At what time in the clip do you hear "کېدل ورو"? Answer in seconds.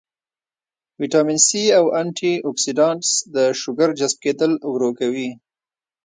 4.23-4.89